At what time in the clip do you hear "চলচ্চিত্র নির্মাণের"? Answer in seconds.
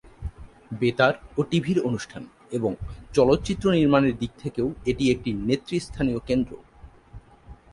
3.13-4.13